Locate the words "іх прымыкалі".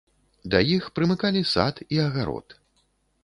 0.75-1.41